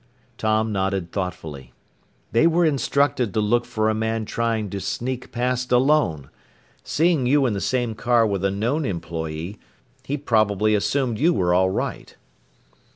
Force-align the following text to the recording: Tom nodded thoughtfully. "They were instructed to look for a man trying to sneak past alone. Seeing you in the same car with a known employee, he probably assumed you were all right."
Tom 0.39 0.71
nodded 0.71 1.11
thoughtfully. 1.11 1.73
"They 2.31 2.47
were 2.47 2.65
instructed 2.65 3.35
to 3.35 3.39
look 3.39 3.65
for 3.65 3.87
a 3.87 3.93
man 3.93 4.25
trying 4.25 4.71
to 4.71 4.81
sneak 4.81 5.31
past 5.31 5.71
alone. 5.71 6.31
Seeing 6.83 7.27
you 7.27 7.45
in 7.45 7.53
the 7.53 7.61
same 7.61 7.93
car 7.93 8.25
with 8.25 8.43
a 8.43 8.49
known 8.49 8.83
employee, 8.83 9.59
he 10.03 10.17
probably 10.17 10.73
assumed 10.73 11.19
you 11.19 11.35
were 11.35 11.53
all 11.53 11.69
right." 11.69 12.15